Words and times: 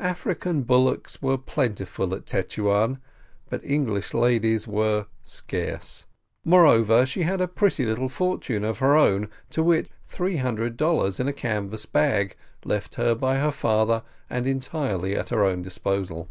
African 0.00 0.64
bullocks 0.64 1.22
were 1.22 1.38
plentiful 1.38 2.12
at 2.12 2.26
Tetuan, 2.26 2.98
but 3.48 3.62
English 3.64 4.12
ladies 4.12 4.66
were 4.66 5.06
scarce; 5.22 6.06
moreover, 6.44 7.06
she 7.06 7.22
had 7.22 7.40
a 7.40 7.46
pretty 7.46 7.86
little 7.86 8.08
fortune 8.08 8.64
of 8.64 8.78
her 8.80 8.96
own, 8.96 9.30
to 9.50 9.62
wit, 9.62 9.88
three 10.08 10.38
hundred 10.38 10.76
dollars 10.76 11.20
in 11.20 11.28
a 11.28 11.32
canvas 11.32 11.86
bag, 11.86 12.34
left 12.64 12.96
her 12.96 13.14
by 13.14 13.36
her 13.38 13.52
father, 13.52 14.02
and 14.28 14.48
entirely 14.48 15.14
at 15.14 15.28
her 15.28 15.44
own 15.44 15.62
disposal. 15.62 16.28